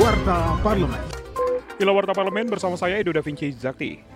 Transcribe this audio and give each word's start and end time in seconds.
Warta 0.00 0.56
Parlemen. 0.64 1.04
Inilah 1.76 1.92
Warta 1.92 2.16
Parlemen 2.16 2.48
bersama 2.48 2.80
saya 2.80 2.96
Edo 2.96 3.12
Da 3.12 3.20
Vinci 3.20 3.52
Zakti. 3.52 4.11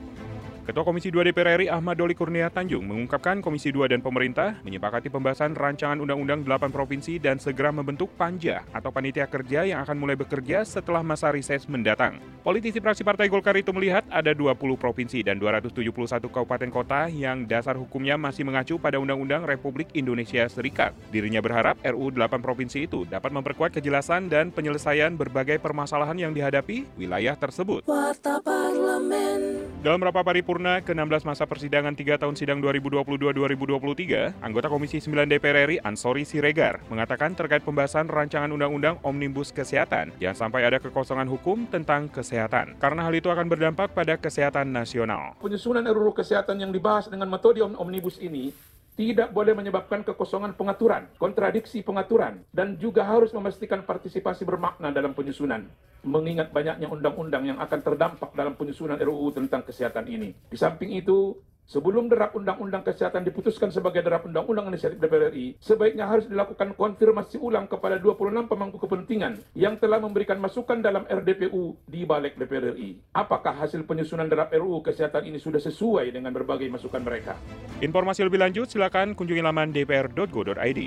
Ketua 0.67 0.83
Komisi 0.83 1.15
2 1.15 1.31
DPR 1.31 1.63
RI 1.63 1.71
Ahmad 1.71 1.95
Doli 1.95 2.19
Kurnia 2.19 2.51
Tanjung 2.51 2.91
mengungkapkan 2.91 3.39
Komisi 3.39 3.71
2 3.71 3.87
dan 3.87 4.03
pemerintah 4.03 4.59
menyepakati 4.67 5.07
pembahasan 5.15 5.55
rancangan 5.55 6.03
Undang-Undang 6.03 6.43
8 6.43 6.75
Provinsi 6.75 7.23
dan 7.23 7.39
segera 7.39 7.71
membentuk 7.71 8.11
panja 8.19 8.67
atau 8.75 8.91
panitia 8.91 9.31
kerja 9.31 9.63
yang 9.63 9.87
akan 9.87 9.95
mulai 9.95 10.19
bekerja 10.19 10.67
setelah 10.67 11.07
masa 11.07 11.31
riset 11.31 11.63
mendatang. 11.71 12.19
Politisi 12.43 12.83
fraksi 12.83 13.07
Partai 13.07 13.31
Golkar 13.31 13.55
itu 13.55 13.71
melihat 13.71 14.03
ada 14.11 14.35
20 14.35 14.59
provinsi 14.75 15.23
dan 15.23 15.39
271 15.39 15.87
kabupaten 16.27 16.71
kota 16.75 17.07
yang 17.15 17.47
dasar 17.47 17.79
hukumnya 17.79 18.19
masih 18.19 18.43
mengacu 18.43 18.75
pada 18.83 18.99
Undang-Undang 18.99 19.47
Republik 19.47 19.95
Indonesia 19.95 20.51
Serikat. 20.51 20.91
Dirinya 21.15 21.39
berharap 21.39 21.79
RU 21.87 22.11
8 22.11 22.43
provinsi 22.43 22.91
itu 22.91 23.07
dapat 23.07 23.31
memperkuat 23.31 23.71
kejelasan 23.71 24.27
dan 24.27 24.51
penyelesaian 24.51 25.15
berbagai 25.15 25.63
permasalahan 25.63 26.19
yang 26.19 26.35
dihadapi 26.35 26.91
wilayah 26.99 27.39
tersebut. 27.39 27.87
Dalam 29.87 30.03
rapat 30.03 30.27
paripurna 30.27 30.56
ke-16 30.57 31.29
masa 31.29 31.45
persidangan 31.45 31.93
3 31.93 32.17
tahun 32.17 32.33
sidang 32.33 32.65
2022-2023, 32.65 34.41
anggota 34.41 34.73
Komisi 34.73 35.05
9 35.05 35.29
DPR 35.29 35.69
RI 35.69 35.77
Ansori 35.85 36.25
Siregar 36.25 36.81
mengatakan 36.89 37.37
terkait 37.37 37.61
pembahasan 37.61 38.09
rancangan 38.09 38.49
Undang-Undang 38.49 39.05
Omnibus 39.05 39.53
Kesehatan, 39.53 40.17
jangan 40.17 40.49
sampai 40.49 40.65
ada 40.65 40.81
kekosongan 40.81 41.29
hukum 41.29 41.69
tentang 41.69 42.09
kesehatan, 42.09 42.81
karena 42.81 43.05
hal 43.05 43.13
itu 43.13 43.29
akan 43.29 43.45
berdampak 43.45 43.93
pada 43.93 44.17
kesehatan 44.17 44.73
nasional. 44.73 45.37
Penyusunan 45.45 45.85
RUU 45.85 46.17
Kesehatan 46.17 46.57
yang 46.57 46.73
dibahas 46.73 47.13
dengan 47.13 47.29
metode 47.29 47.61
Omnibus 47.61 48.17
ini 48.25 48.57
tidak 48.97 49.29
boleh 49.37 49.53
menyebabkan 49.53 50.01
kekosongan 50.03 50.57
pengaturan, 50.57 51.05
kontradiksi 51.21 51.85
pengaturan, 51.85 52.41
dan 52.49 52.81
juga 52.81 53.05
harus 53.05 53.29
memastikan 53.37 53.85
partisipasi 53.85 54.49
bermakna 54.49 54.89
dalam 54.89 55.13
penyusunan. 55.13 55.69
Mengingat 56.01 56.49
banyaknya 56.49 56.89
undang-undang 56.89 57.45
yang 57.45 57.59
akan 57.61 57.81
terdampak 57.85 58.33
dalam 58.33 58.57
penyusunan 58.57 58.97
RUU 58.97 59.37
tentang 59.37 59.61
kesehatan 59.69 60.09
ini. 60.09 60.33
Di 60.49 60.57
samping 60.57 60.97
itu, 60.97 61.37
Sebelum 61.67 62.07
draft 62.07 62.39
undang-undang 62.39 62.87
kesehatan 62.87 63.27
diputuskan 63.27 63.75
sebagai 63.75 63.99
draft 64.07 64.31
undang-undang 64.31 64.71
inisiatif 64.71 65.03
DPR 65.03 65.35
RI, 65.35 65.59
sebaiknya 65.59 66.07
harus 66.07 66.31
dilakukan 66.31 66.79
konfirmasi 66.79 67.43
ulang 67.43 67.67
kepada 67.67 67.99
26 67.99 68.47
pemangku 68.47 68.79
kepentingan 68.79 69.43
yang 69.59 69.75
telah 69.75 69.99
memberikan 69.99 70.39
masukan 70.39 70.79
dalam 70.79 71.03
RDPU 71.11 71.75
di 71.91 72.07
balik 72.07 72.39
DPR 72.39 72.71
RI. 72.79 73.03
Apakah 73.11 73.67
hasil 73.67 73.83
penyusunan 73.83 74.31
draft 74.31 74.55
RUU 74.55 74.79
kesehatan 74.79 75.27
ini 75.27 75.43
sudah 75.43 75.59
sesuai 75.59 76.15
dengan 76.15 76.31
berbagai 76.31 76.71
masukan 76.71 77.03
mereka? 77.03 77.35
Informasi 77.83 78.23
lebih 78.23 78.47
lanjut 78.47 78.71
silakan 78.71 79.19
kunjungi 79.19 79.43
laman 79.43 79.75
dpr.go.id. 79.75 80.81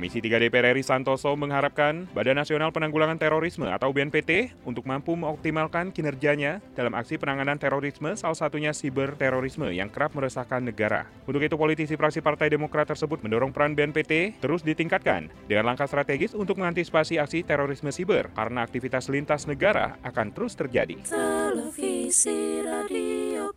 Komisi 0.00 0.24
3 0.24 0.40
DPR 0.40 0.72
RI 0.72 0.80
Santoso 0.80 1.28
mengharapkan 1.36 2.08
Badan 2.16 2.40
Nasional 2.40 2.72
Penanggulangan 2.72 3.20
Terorisme 3.20 3.68
atau 3.68 3.92
BNPT 3.92 4.56
untuk 4.64 4.88
mampu 4.88 5.12
mengoptimalkan 5.12 5.92
kinerjanya 5.92 6.64
dalam 6.72 6.96
aksi 6.96 7.20
penanganan 7.20 7.60
terorisme 7.60 8.16
salah 8.16 8.32
satunya 8.32 8.72
siber 8.72 9.12
terorisme 9.20 9.68
yang 9.68 9.92
kerap 9.92 10.16
meresahkan 10.16 10.64
negara. 10.64 11.04
Untuk 11.28 11.44
itu 11.44 11.52
politisi 11.52 12.00
fraksi 12.00 12.24
Partai 12.24 12.48
Demokrat 12.48 12.88
tersebut 12.88 13.20
mendorong 13.20 13.52
peran 13.52 13.76
BNPT 13.76 14.40
terus 14.40 14.64
ditingkatkan 14.64 15.28
dengan 15.44 15.68
langkah 15.68 15.84
strategis 15.84 16.32
untuk 16.32 16.56
mengantisipasi 16.56 17.20
aksi 17.20 17.44
terorisme 17.44 17.92
siber 17.92 18.32
karena 18.32 18.64
aktivitas 18.64 19.12
lintas 19.12 19.44
negara 19.44 20.00
akan 20.00 20.32
terus 20.32 20.56
terjadi. 20.56 20.96
Televisi 21.04 22.64
Radio. 22.64 23.52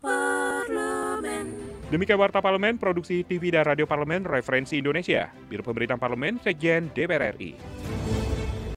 Demikian 1.94 2.18
Warta 2.18 2.42
Parlemen, 2.42 2.82
Produksi 2.82 3.22
TV 3.22 3.54
dan 3.54 3.70
Radio 3.70 3.86
Parlemen, 3.86 4.26
Referensi 4.26 4.82
Indonesia, 4.82 5.30
Biro 5.46 5.62
Pemberitaan 5.62 6.02
Parlemen, 6.02 6.42
Sekjen 6.42 6.90
DPR 6.90 7.38
RI. 7.38 7.54